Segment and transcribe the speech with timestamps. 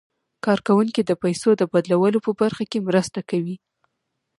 [0.45, 3.55] کارکوونکي د پيسو د بدلولو په برخه کې مرسته کوي.